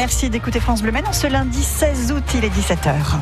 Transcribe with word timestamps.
Merci 0.00 0.30
d'écouter 0.30 0.60
France 0.60 0.80
Bleu 0.80 0.92
Maintenant 0.92 1.12
ce 1.12 1.26
lundi 1.26 1.62
16 1.62 2.12
août, 2.12 2.24
il 2.34 2.42
est 2.42 2.48
17h. 2.48 3.18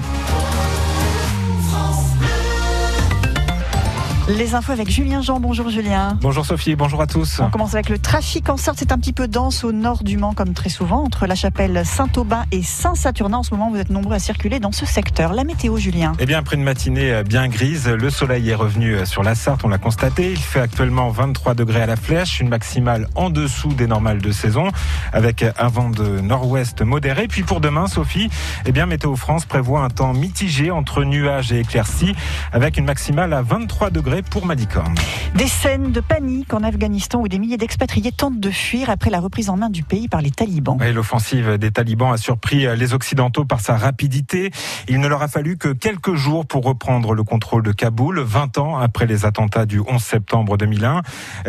Les 4.29 4.55
infos 4.55 4.73
avec 4.73 4.91
Julien 4.91 5.23
Jean. 5.23 5.41
Bonjour 5.41 5.71
Julien. 5.71 6.19
Bonjour 6.21 6.45
Sophie, 6.45 6.77
bonjour 6.77 7.01
à 7.01 7.07
tous. 7.07 7.41
On 7.41 7.49
commence 7.49 7.73
avec 7.73 7.89
le 7.89 7.99
trafic 7.99 8.51
en 8.51 8.59
Sarthe. 8.59 8.77
C'est 8.79 8.93
un 8.93 8.99
petit 8.99 9.15
peu 9.15 9.27
dense 9.27 9.65
au 9.65 9.73
nord 9.73 10.05
du 10.05 10.19
Mans, 10.19 10.35
comme 10.35 10.53
très 10.53 10.69
souvent, 10.69 11.03
entre 11.03 11.27
la 11.27 11.35
chapelle 11.35 11.81
Saint-Aubin 11.87 12.45
et 12.53 12.63
Saint-Saturnin. 12.63 13.39
En 13.39 13.43
ce 13.43 13.55
moment, 13.55 13.71
vous 13.71 13.79
êtes 13.79 13.89
nombreux 13.89 14.17
à 14.17 14.19
circuler 14.19 14.61
dans 14.61 14.71
ce 14.71 14.85
secteur. 14.85 15.33
La 15.33 15.45
météo, 15.45 15.79
Julien 15.79 16.13
Eh 16.19 16.27
bien, 16.27 16.37
après 16.37 16.57
une 16.57 16.63
matinée 16.63 17.23
bien 17.25 17.49
grise, 17.49 17.89
le 17.89 18.11
soleil 18.11 18.51
est 18.51 18.55
revenu 18.55 19.07
sur 19.07 19.23
la 19.23 19.35
Sarthe, 19.35 19.65
on 19.65 19.69
l'a 19.69 19.79
constaté. 19.79 20.31
Il 20.31 20.37
fait 20.37 20.61
actuellement 20.61 21.09
23 21.09 21.55
degrés 21.55 21.81
à 21.81 21.87
la 21.87 21.97
flèche, 21.97 22.41
une 22.41 22.51
maximale 22.51 23.09
en 23.15 23.31
dessous 23.31 23.73
des 23.73 23.87
normales 23.87 24.21
de 24.21 24.31
saison, 24.31 24.69
avec 25.15 25.43
un 25.43 25.69
vent 25.69 25.89
de 25.89 26.21
nord-ouest 26.21 26.83
modéré. 26.83 27.29
Puis 27.29 27.45
pour 27.45 27.63
demain, 27.63 27.87
Sophie, 27.87 28.29
eh 28.67 28.73
bien, 28.73 28.85
Météo 28.85 29.17
France 29.17 29.47
prévoit 29.47 29.81
un 29.81 29.89
temps 29.89 30.13
mitigé 30.13 30.71
entre 30.71 31.05
nuages 31.05 31.51
et 31.51 31.61
éclaircies, 31.61 32.15
avec 32.53 32.77
une 32.77 32.85
maximale 32.85 33.33
à 33.33 33.41
23 33.41 33.89
degrés 33.89 34.18
pour 34.23 34.47
Malicorne. 34.47 34.95
Des 35.35 35.47
scènes 35.47 35.93
de 35.93 36.01
panique 36.01 36.55
en 36.55 36.63
Afghanistan 36.63 37.21
où 37.21 37.29
des 37.29 37.39
milliers 37.39 37.57
d'expatriés 37.57 38.13
tentent 38.13 38.41
de 38.41 38.51
fuir 38.51 38.91
après 38.91 39.11
la 39.11 39.21
reprise 39.21 39.51
en 39.51 39.57
main 39.57 39.71
du 39.71 39.83
pays 39.83 40.09
par 40.09 40.23
les 40.23 40.31
talibans. 40.31 40.79
L'offensive 40.95 41.59
des 41.59 41.71
talibans 41.71 42.13
a 42.13 42.17
surpris 42.17 42.67
les 42.77 42.95
Occidentaux 42.95 43.45
par 43.45 43.61
sa 43.61 43.77
rapidité. 43.77 44.51
Il 44.89 45.01
ne 45.01 45.09
leur 45.09 45.23
a 45.23 45.29
fallu 45.29 45.57
que 45.57 45.69
quelques 45.69 46.15
jours 46.15 46.47
pour 46.47 46.65
reprendre 46.65 47.15
le 47.15 47.23
contrôle 47.23 47.63
de 47.63 47.73
Kaboul, 47.73 48.21
20 48.21 48.59
ans 48.59 48.79
après 48.79 49.07
les 49.07 49.25
attentats 49.25 49.67
du 49.67 49.81
11 49.81 50.03
septembre 50.03 50.57
2001. 50.57 51.03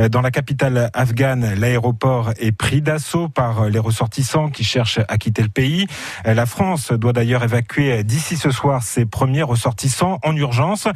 Dans 0.09 0.21
la 0.21 0.31
capitale 0.31 0.89
afghane, 0.93 1.53
l'aéroport 1.55 2.31
est 2.39 2.51
pris 2.51 2.81
d'assaut 2.81 3.29
par 3.29 3.70
les 3.70 3.79
ressortissants 3.79 4.49
qui 4.49 4.63
cherchent 4.63 4.99
à 5.07 5.17
quitter 5.17 5.41
le 5.41 5.49
pays. 5.49 5.87
La 6.25 6.45
France 6.45 6.91
doit 6.91 7.13
d'ailleurs 7.13 7.43
évacuer 7.43 8.03
d'ici 8.03 8.37
ce 8.37 8.51
soir 8.51 8.83
ses 8.83 9.05
premiers 9.05 9.43
ressortissants 9.43 10.20
en 10.23 10.35
urgence. 10.35 10.87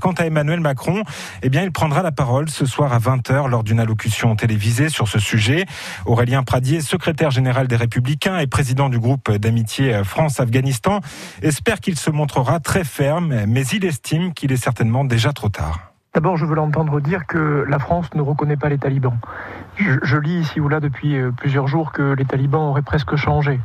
Quant 0.00 0.12
à 0.12 0.26
Emmanuel 0.26 0.60
Macron, 0.60 1.02
eh 1.42 1.48
bien, 1.48 1.62
il 1.62 1.72
prendra 1.72 2.02
la 2.02 2.12
parole 2.12 2.48
ce 2.48 2.66
soir 2.66 2.92
à 2.92 2.98
20h 2.98 3.48
lors 3.48 3.64
d'une 3.64 3.80
allocution 3.80 4.36
télévisée 4.36 4.88
sur 4.88 5.08
ce 5.08 5.18
sujet. 5.18 5.66
Aurélien 6.06 6.42
Pradier, 6.42 6.80
secrétaire 6.80 7.30
général 7.30 7.68
des 7.68 7.76
Républicains 7.76 8.38
et 8.38 8.46
président 8.46 8.88
du 8.88 8.98
groupe 8.98 9.30
d'amitié 9.30 10.02
France-Afghanistan, 10.04 11.00
espère 11.42 11.80
qu'il 11.80 11.98
se 11.98 12.10
montrera 12.10 12.60
très 12.60 12.84
ferme, 12.84 13.44
mais 13.46 13.66
il 13.66 13.84
estime 13.84 14.32
qu'il 14.32 14.52
est 14.52 14.56
certainement 14.56 15.04
déjà 15.04 15.32
trop 15.32 15.48
tard. 15.48 15.90
D'abord, 16.12 16.36
je 16.36 16.44
veux 16.44 16.56
l'entendre 16.56 17.00
dire 17.00 17.26
que 17.26 17.64
la 17.68 17.78
France 17.78 18.12
ne 18.14 18.20
reconnaît 18.20 18.56
pas 18.56 18.68
les 18.68 18.78
talibans. 18.78 19.18
Je, 19.76 19.92
je 20.02 20.16
lis 20.16 20.40
ici 20.40 20.58
ou 20.58 20.68
là 20.68 20.80
depuis 20.80 21.16
euh, 21.16 21.30
plusieurs 21.30 21.68
jours 21.68 21.92
que 21.92 22.14
les 22.14 22.24
talibans 22.24 22.62
auraient 22.62 22.82
presque 22.82 23.14
changé. 23.14 23.60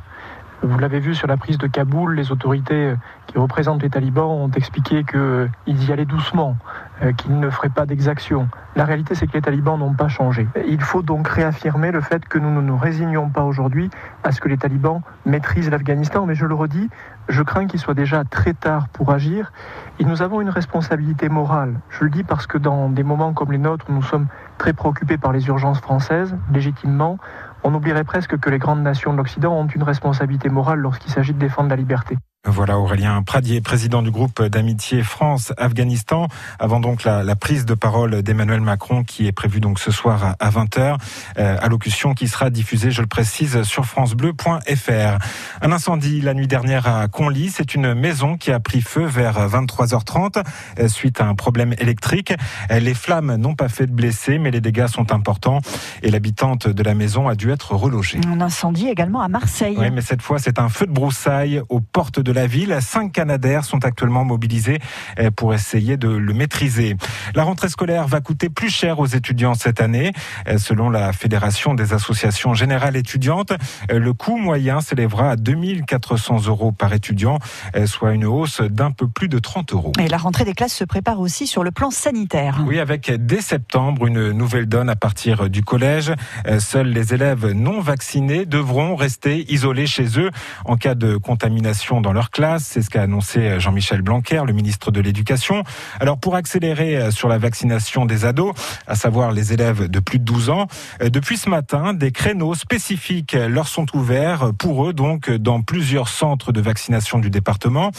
Vous 0.61 0.79
l'avez 0.79 0.99
vu 0.99 1.13
sur 1.13 1.27
la 1.27 1.37
prise 1.37 1.57
de 1.57 1.67
Kaboul, 1.67 2.15
les 2.15 2.31
autorités 2.31 2.91
euh, 2.91 2.95
qui 3.27 3.37
représentent 3.37 3.83
les 3.83 3.89
talibans 3.89 4.29
ont 4.29 4.51
expliqué 4.51 5.03
qu'ils 5.03 5.19
euh, 5.19 5.47
y 5.67 5.91
allaient 5.91 6.05
doucement, 6.05 6.55
euh, 7.03 7.11
qu'ils 7.11 7.39
ne 7.39 7.49
feraient 7.49 7.69
pas 7.69 7.85
d'exactions. 7.85 8.47
La 8.75 8.85
réalité, 8.85 9.15
c'est 9.15 9.27
que 9.27 9.33
les 9.33 9.41
talibans 9.41 9.77
n'ont 9.77 9.93
pas 9.93 10.07
changé. 10.07 10.47
Il 10.67 10.81
faut 10.81 11.01
donc 11.01 11.27
réaffirmer 11.27 11.91
le 11.91 12.01
fait 12.01 12.25
que 12.25 12.39
nous 12.39 12.51
ne 12.51 12.61
nous 12.61 12.77
résignons 12.77 13.29
pas 13.29 13.43
aujourd'hui 13.43 13.89
à 14.23 14.31
ce 14.31 14.39
que 14.39 14.47
les 14.47 14.57
talibans 14.57 15.01
maîtrisent 15.25 15.69
l'Afghanistan. 15.69 16.25
Mais 16.25 16.35
je 16.35 16.45
le 16.45 16.55
redis, 16.55 16.89
je 17.27 17.43
crains 17.43 17.67
qu'il 17.67 17.79
soit 17.79 17.93
déjà 17.93 18.23
très 18.23 18.53
tard 18.53 18.87
pour 18.87 19.11
agir. 19.11 19.51
Et 19.99 20.05
nous 20.05 20.21
avons 20.21 20.41
une 20.41 20.49
responsabilité 20.49 21.29
morale. 21.29 21.79
Je 21.89 22.05
le 22.05 22.09
dis 22.09 22.23
parce 22.23 22.47
que 22.47 22.57
dans 22.57 22.89
des 22.89 23.03
moments 23.03 23.33
comme 23.33 23.51
les 23.51 23.57
nôtres, 23.57 23.85
nous 23.89 24.01
sommes 24.03 24.27
très 24.57 24.73
préoccupés 24.73 25.17
par 25.17 25.31
les 25.31 25.47
urgences 25.47 25.79
françaises, 25.79 26.35
légitimement, 26.51 27.17
on 27.63 27.73
oublierait 27.73 28.03
presque 28.03 28.37
que 28.37 28.49
les 28.49 28.59
grandes 28.59 28.83
nations 28.83 29.11
de 29.11 29.17
l'Occident 29.17 29.53
ont 29.53 29.67
une 29.67 29.83
responsabilité 29.83 30.49
morale 30.49 30.79
lorsqu'il 30.79 31.11
s'agit 31.11 31.33
de 31.33 31.39
défendre 31.39 31.69
la 31.69 31.75
liberté. 31.75 32.17
Voilà 32.47 32.77
Aurélien 32.77 33.23
Pradier, 33.23 33.59
président 33.59 34.03
du 34.03 34.11
groupe 34.11 34.43
d'amitié 34.43 35.01
France-Afghanistan. 35.01 36.27
Avant 36.59 36.79
donc 36.79 37.03
la, 37.03 37.23
la, 37.23 37.35
prise 37.35 37.65
de 37.65 37.73
parole 37.73 38.21
d'Emmanuel 38.21 38.61
Macron 38.61 39.03
qui 39.03 39.25
est 39.25 39.31
prévue 39.31 39.59
donc 39.59 39.79
ce 39.79 39.91
soir 39.91 40.35
à 40.39 40.49
20h. 40.51 40.97
Euh, 41.39 41.57
allocution 41.59 42.13
qui 42.13 42.27
sera 42.27 42.51
diffusée, 42.51 42.91
je 42.91 43.01
le 43.01 43.07
précise, 43.07 43.63
sur 43.63 43.85
francebleu.fr. 43.85 45.17
Un 45.61 45.71
incendie 45.71 46.21
la 46.21 46.35
nuit 46.35 46.47
dernière 46.47 46.87
à 46.87 47.07
Conly. 47.07 47.49
C'est 47.49 47.73
une 47.73 47.95
maison 47.95 48.37
qui 48.37 48.51
a 48.51 48.59
pris 48.59 48.81
feu 48.81 49.05
vers 49.05 49.47
23h30 49.49 50.43
euh, 50.79 50.87
suite 50.87 51.21
à 51.21 51.25
un 51.25 51.33
problème 51.33 51.73
électrique. 51.79 52.33
Euh, 52.71 52.79
les 52.79 52.93
flammes 52.93 53.35
n'ont 53.37 53.55
pas 53.55 53.69
fait 53.69 53.87
de 53.87 53.91
blessés, 53.91 54.37
mais 54.37 54.51
les 54.51 54.61
dégâts 54.61 54.87
sont 54.87 55.11
importants 55.11 55.61
et 56.03 56.11
l'habitante 56.11 56.67
de 56.67 56.83
la 56.83 56.93
maison 56.93 57.27
a 57.27 57.33
dû 57.33 57.51
être 57.51 57.73
relogée. 57.73 58.19
Un 58.27 58.41
incendie 58.41 58.87
également 58.87 59.21
à 59.21 59.29
Marseille. 59.29 59.75
Oui, 59.79 59.89
mais 59.89 60.01
cette 60.01 60.21
fois 60.21 60.37
c'est 60.37 60.59
un 60.59 60.69
feu 60.69 60.85
de 60.85 60.91
broussailles 60.91 61.61
aux 61.69 61.79
portes 61.81 62.19
de 62.19 62.34
la 62.35 62.45
ville. 62.45 62.77
Cinq 62.81 63.13
Canadaires 63.13 63.63
sont 63.63 63.83
actuellement 63.83 64.25
mobilisés 64.25 64.79
eh, 65.17 65.31
pour 65.31 65.53
essayer 65.53 65.97
de 65.97 66.09
le 66.09 66.33
maîtriser. 66.33 66.95
La 67.33 67.43
rentrée 67.43 67.69
scolaire 67.69 68.07
va 68.07 68.19
coûter 68.19 68.49
plus 68.49 68.69
cher 68.69 68.99
aux 68.99 69.07
étudiants 69.07 69.55
cette 69.55 69.81
année. 69.81 70.11
Eh, 70.45 70.59
selon 70.59 70.89
la 70.89 71.13
Fédération 71.13 71.73
des 71.73 71.93
associations 71.93 72.53
générales 72.53 72.97
étudiantes, 72.97 73.53
eh, 73.89 73.97
le 73.97 74.13
coût 74.13 74.37
moyen 74.37 74.81
s'élèvera 74.81 75.31
à 75.31 75.35
2400 75.37 76.45
euros 76.47 76.71
par 76.71 76.93
étudiant, 76.93 77.39
soit 77.85 78.13
une 78.13 78.25
hausse 78.25 78.61
d'un 78.61 78.91
peu 78.91 79.07
plus 79.07 79.29
de 79.29 79.39
30 79.39 79.73
euros. 79.73 79.93
Et 79.99 80.07
la 80.07 80.17
rentrée 80.17 80.43
des 80.43 80.53
classes 80.53 80.73
se 80.73 80.83
prépare 80.83 81.19
aussi 81.19 81.47
sur 81.47 81.63
le 81.63 81.71
plan 81.71 81.89
sanitaire. 81.89 82.61
Oui, 82.67 82.79
avec 82.79 83.09
dès 83.25 83.41
septembre 83.41 84.07
une 84.07 84.31
nouvelle 84.31 84.65
donne 84.65 84.89
à 84.89 84.95
partir 84.97 85.49
du 85.49 85.63
collège. 85.63 86.11
Seuls 86.59 86.89
les 86.89 87.13
élèves 87.13 87.51
non 87.51 87.79
vaccinés 87.79 88.45
devront 88.45 88.95
rester 88.95 89.49
isolés 89.51 89.87
chez 89.87 90.19
eux 90.19 90.31
en 90.65 90.75
cas 90.75 90.95
de 90.95 91.15
contamination 91.15 92.01
dans 92.01 92.11
leur 92.11 92.24
classe. 92.29 92.63
C'est 92.65 92.81
ce 92.81 92.89
qu'a 92.89 93.03
annoncé 93.03 93.59
Jean-Michel 93.59 94.01
Blanquer, 94.01 94.41
le 94.45 94.53
ministre 94.53 94.91
de 94.91 94.99
l'Éducation. 94.99 95.63
Alors 95.99 96.17
pour 96.17 96.35
accélérer 96.35 97.11
sur 97.11 97.27
la 97.27 97.37
vaccination 97.37 98.05
des 98.05 98.25
ados, 98.25 98.53
à 98.87 98.95
savoir 98.95 99.31
les 99.31 99.53
élèves 99.53 99.89
de 99.89 99.99
plus 99.99 100.19
de 100.19 100.23
12 100.23 100.49
ans, 100.49 100.67
depuis 101.01 101.37
ce 101.37 101.49
matin, 101.49 101.93
des 101.93 102.11
créneaux 102.11 102.55
spécifiques 102.55 103.33
leur 103.33 103.67
sont 103.67 103.85
ouverts 103.95 104.51
pour 104.57 104.87
eux, 104.87 104.93
donc 104.93 105.29
dans 105.29 105.61
plusieurs 105.61 106.07
centres 106.07 106.51
de 106.51 106.61
vaccination 106.61 107.19
du 107.19 107.29
département. 107.29 107.91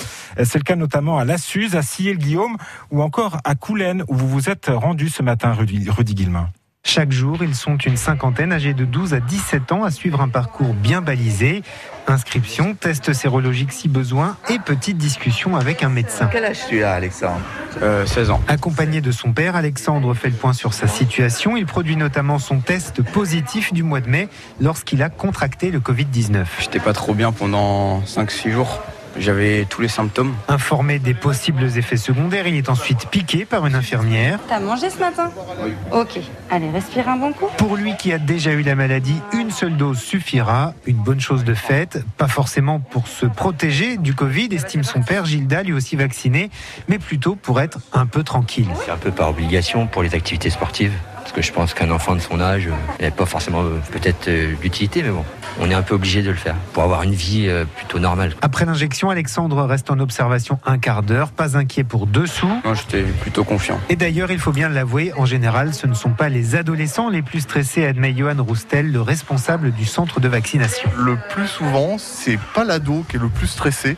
C'est 0.43 0.59
le 0.59 0.65
cas 0.65 0.77
notamment 0.77 1.19
à 1.19 1.25
La 1.25 1.39
Suze, 1.39 1.77
à 1.77 1.83
Sillé-le-Guillaume 1.83 2.57
ou 2.91 3.03
encore 3.03 3.39
à 3.45 3.55
Coulennes 3.55 4.05
où 4.09 4.15
vous 4.15 4.29
vous 4.29 4.51
êtes 4.51 4.67
rendu 4.69 5.09
ce 5.09 5.23
matin, 5.23 5.53
Rudy, 5.53 5.89
Rudy 5.89 6.15
Guillemin. 6.15 6.51
Chaque 6.89 7.11
jour, 7.11 7.39
ils 7.43 7.57
sont 7.57 7.77
une 7.79 7.97
cinquantaine 7.97 8.53
âgés 8.53 8.73
de 8.73 8.85
12 8.85 9.13
à 9.13 9.19
17 9.19 9.73
ans 9.73 9.83
à 9.83 9.91
suivre 9.91 10.21
un 10.21 10.29
parcours 10.29 10.73
bien 10.73 11.03
balisé. 11.03 11.63
Inscription, 12.07 12.75
test 12.75 13.13
sérologique 13.13 13.73
si 13.73 13.89
besoin 13.89 14.37
et 14.49 14.61
petite 14.61 14.97
discussion 14.97 15.57
avec 15.57 15.83
un 15.83 15.89
médecin. 15.89 16.29
Quel 16.31 16.45
âge 16.45 16.61
tu 16.69 16.85
as, 16.85 16.93
Alexandre 16.93 17.41
euh, 17.83 18.07
16 18.07 18.31
ans. 18.31 18.41
Accompagné 18.47 19.01
de 19.01 19.11
son 19.11 19.33
père, 19.33 19.57
Alexandre 19.57 20.15
fait 20.15 20.29
le 20.29 20.37
point 20.37 20.53
sur 20.53 20.75
sa 20.75 20.87
situation. 20.87 21.57
Il 21.57 21.67
produit 21.67 21.97
notamment 21.97 22.39
son 22.39 22.61
test 22.61 23.03
positif 23.03 23.73
du 23.73 23.83
mois 23.83 24.01
de 24.01 24.09
mai 24.09 24.29
lorsqu'il 24.61 25.03
a 25.03 25.09
contracté 25.09 25.73
le 25.73 25.81
Covid-19. 25.81 26.45
J'étais 26.61 26.79
pas 26.79 26.93
trop 26.93 27.15
bien 27.15 27.33
pendant 27.33 28.01
5-6 28.03 28.53
jours. 28.53 28.81
J'avais 29.19 29.65
tous 29.65 29.81
les 29.81 29.89
symptômes. 29.89 30.35
Informé 30.49 30.99
des 30.99 31.15
possibles 31.15 31.65
effets 31.77 31.97
secondaires, 31.97 32.47
il 32.47 32.57
est 32.57 32.69
ensuite 32.69 33.09
piqué 33.09 33.45
par 33.45 33.67
une 33.67 33.75
infirmière. 33.75 34.39
T'as 34.49 34.61
mangé 34.61 34.91
ce 34.91 34.99
matin 34.99 35.31
Oui. 35.63 35.73
Ok, 35.93 36.21
allez, 36.51 36.71
respire 36.71 37.09
un 37.09 37.17
bon 37.17 37.33
coup. 37.33 37.47
Pour 37.57 37.77
lui 37.77 37.97
qui 37.97 38.13
a 38.13 38.19
déjà 38.19 38.53
eu 38.53 38.63
la 38.63 38.75
maladie, 38.75 39.21
une 39.33 39.51
seule 39.51 39.77
dose 39.77 39.99
suffira. 39.99 40.75
Une 40.87 40.97
bonne 40.97 41.21
chose 41.21 41.45
de 41.45 41.55
faite. 41.55 42.05
Pas 42.17 42.29
forcément 42.29 42.81
pour 42.81 43.09
se 43.09 43.27
protéger 43.27 43.97
du 43.97 44.15
Covid, 44.15 44.49
estime 44.53 44.85
son 44.85 45.03
père 45.03 45.25
Gilda, 45.25 45.63
lui 45.63 45.73
aussi 45.73 45.97
vacciné, 45.97 46.51
mais 46.89 46.99
plutôt 46.99 47.37
pour 47.37 47.61
être 47.61 47.79
un 47.93 48.07
peu 48.07 48.23
tranquille. 48.23 48.69
C'est 48.85 48.91
un 48.91 48.97
peu 48.97 49.11
par 49.11 49.31
obligation 49.31 49.87
pour 49.87 50.03
les 50.03 50.15
activités 50.15 50.51
sportives. 50.51 50.93
Parce 51.17 51.33
que 51.33 51.43
je 51.43 51.53
pense 51.53 51.75
qu'un 51.75 51.91
enfant 51.91 52.15
de 52.15 52.21
son 52.21 52.41
âge 52.41 52.69
n'a 53.01 53.11
pas 53.11 53.27
forcément 53.27 53.65
peut-être 53.91 54.31
d'utilité, 54.61 55.03
mais 55.03 55.11
bon, 55.11 55.25
on 55.61 55.71
est 55.71 55.75
un 55.75 55.83
peu 55.83 55.95
obligé 55.95 56.23
de 56.23 56.31
le 56.31 56.37
faire 56.37 56.57
pour 56.73 56.83
avoir 56.83 57.03
une 57.03 57.15
vie 57.15 57.51
plutôt 57.77 57.99
normale. 57.99 58.35
Après 58.43 58.65
l'injection, 58.65 59.11
Alexandre 59.11 59.63
reste 59.65 59.91
en 59.91 59.99
observation 59.99 60.59
un 60.67 60.79
quart 60.79 61.03
d'heure, 61.03 61.31
pas 61.31 61.57
inquiet 61.57 61.85
pour 61.85 62.07
dessous. 62.07 62.51
Moi, 62.65 62.75
j'étais 62.75 63.03
plutôt 63.03 63.45
confiant. 63.45 63.81
Et 63.89 63.97
d'ailleurs, 63.97 64.31
il 64.31 64.39
faut 64.39 64.53
bien 64.53 64.69
l'avouer, 64.69 65.13
en 65.17 65.25
général, 65.25 65.75
ce 65.75 65.87
ne 65.87 65.95
sont 65.95 66.11
pas 66.11 66.29
les 66.29 66.57
adolescents 66.57 67.09
les 67.09 67.23
plus 67.23 67.41
stressés, 67.41 67.87
admet 67.87 68.15
Johan 68.15 68.37
Roustel, 68.39 68.93
le 68.93 69.01
responsable 69.01 69.73
du 69.73 69.85
centre 69.85 70.21
de 70.21 70.29
vaccination. 70.29 70.91
Le 70.99 71.17
plus 71.31 71.47
souvent, 71.47 71.97
c'est 71.99 72.39
pas 72.55 72.65
l'ado 72.65 73.05
qui 73.09 73.17
est 73.17 73.21
le 73.21 73.29
plus 73.29 73.47
stressé, 73.47 73.97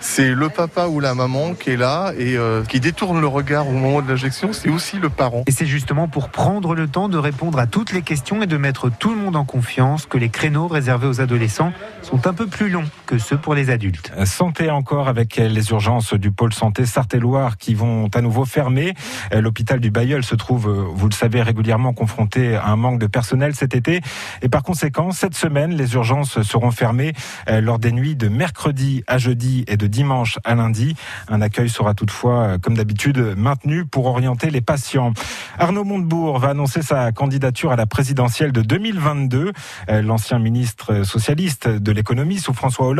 c'est 0.00 0.30
le 0.30 0.48
papa 0.48 0.86
ou 0.86 1.00
la 1.00 1.14
maman 1.14 1.54
qui 1.54 1.70
est 1.70 1.76
là 1.76 2.12
et 2.18 2.36
euh, 2.36 2.64
qui 2.64 2.80
détourne 2.80 3.20
le 3.20 3.26
regard 3.26 3.68
au 3.68 3.72
moment 3.72 4.02
de 4.02 4.08
l'injection, 4.08 4.52
c'est 4.52 4.68
aussi 4.68 4.98
le 4.98 5.08
parent. 5.10 5.44
Et 5.46 5.52
c'est 5.52 5.66
justement 5.66 6.08
pour 6.08 6.28
prendre 6.28 6.46
prendre 6.46 6.74
le 6.74 6.88
temps 6.88 7.10
de 7.10 7.18
répondre 7.18 7.58
à 7.58 7.66
toutes 7.66 7.92
les 7.92 8.00
questions 8.00 8.40
et 8.40 8.46
de 8.46 8.56
mettre 8.56 8.88
tout 8.88 9.10
le 9.10 9.16
monde 9.16 9.36
en 9.36 9.44
confiance 9.44 10.06
que 10.06 10.16
les 10.16 10.30
créneaux 10.30 10.68
réservés 10.68 10.95
aux 11.04 11.20
adolescents 11.20 11.72
sont 12.02 12.26
un 12.26 12.32
peu 12.32 12.46
plus 12.46 12.70
longs 12.70 12.88
que 13.06 13.18
ceux 13.18 13.38
pour 13.38 13.54
les 13.54 13.70
adultes. 13.70 14.12
Santé 14.24 14.68
encore 14.68 15.06
avec 15.06 15.36
les 15.36 15.70
urgences 15.70 16.12
du 16.14 16.32
pôle 16.32 16.52
santé 16.52 16.84
Sarthe-et-Loire 16.84 17.56
qui 17.56 17.72
vont 17.72 18.08
à 18.12 18.20
nouveau 18.20 18.44
fermer. 18.44 18.94
L'hôpital 19.32 19.78
du 19.78 19.90
Bayeul 19.90 20.24
se 20.24 20.34
trouve, 20.34 20.68
vous 20.68 21.08
le 21.08 21.14
savez, 21.14 21.40
régulièrement 21.40 21.92
confronté 21.92 22.56
à 22.56 22.66
un 22.66 22.76
manque 22.76 22.98
de 22.98 23.06
personnel 23.06 23.54
cet 23.54 23.76
été. 23.76 24.00
Et 24.42 24.48
par 24.48 24.64
conséquent, 24.64 25.12
cette 25.12 25.36
semaine, 25.36 25.74
les 25.74 25.94
urgences 25.94 26.42
seront 26.42 26.72
fermées 26.72 27.12
lors 27.48 27.78
des 27.78 27.92
nuits 27.92 28.16
de 28.16 28.28
mercredi 28.28 29.04
à 29.06 29.18
jeudi 29.18 29.64
et 29.68 29.76
de 29.76 29.86
dimanche 29.86 30.38
à 30.44 30.56
lundi. 30.56 30.96
Un 31.28 31.40
accueil 31.40 31.68
sera 31.68 31.94
toutefois, 31.94 32.58
comme 32.58 32.76
d'habitude, 32.76 33.34
maintenu 33.36 33.86
pour 33.86 34.06
orienter 34.06 34.50
les 34.50 34.60
patients. 34.60 35.12
Arnaud 35.58 35.84
Montebourg 35.84 36.40
va 36.40 36.48
annoncer 36.48 36.82
sa 36.82 37.12
candidature 37.12 37.70
à 37.70 37.76
la 37.76 37.86
présidentielle 37.86 38.50
de 38.50 38.62
2022. 38.62 39.52
L'ancien 39.88 40.40
ministre 40.40 41.04
socialiste 41.04 41.68
de 41.68 41.92
l'économie 41.92 42.38
sous 42.38 42.52
François 42.52 42.88
Hollande 42.88 42.95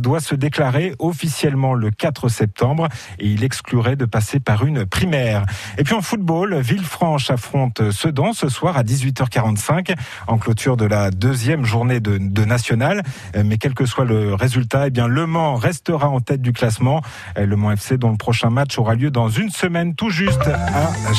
doit 0.00 0.20
se 0.20 0.34
déclarer 0.34 0.94
officiellement 0.98 1.74
le 1.74 1.90
4 1.90 2.28
septembre 2.28 2.88
et 3.18 3.28
il 3.28 3.44
exclurait 3.44 3.96
de 3.96 4.04
passer 4.04 4.40
par 4.40 4.64
une 4.64 4.86
primaire. 4.86 5.44
Et 5.78 5.84
puis 5.84 5.94
en 5.94 6.02
football, 6.02 6.56
Villefranche 6.60 7.30
affronte 7.30 7.90
Sedan 7.90 8.32
ce 8.32 8.48
soir 8.48 8.76
à 8.76 8.82
18h45 8.82 9.94
en 10.26 10.38
clôture 10.38 10.76
de 10.76 10.84
la 10.84 11.10
deuxième 11.10 11.64
journée 11.64 12.00
de, 12.00 12.18
de 12.18 12.44
national. 12.44 13.02
Mais 13.44 13.58
quel 13.58 13.74
que 13.74 13.86
soit 13.86 14.04
le 14.04 14.34
résultat, 14.34 14.86
eh 14.88 14.90
bien 14.90 15.06
Le 15.06 15.26
Mans 15.26 15.56
restera 15.56 16.08
en 16.08 16.20
tête 16.20 16.42
du 16.42 16.52
classement. 16.52 17.02
Le 17.36 17.56
Mans 17.56 17.72
FC 17.72 17.98
dont 17.98 18.10
le 18.10 18.16
prochain 18.16 18.50
match 18.50 18.78
aura 18.78 18.94
lieu 18.94 19.10
dans 19.10 19.28
une 19.28 19.50
semaine 19.50 19.94
tout 19.94 20.10
juste 20.10 20.46
à 20.48 21.12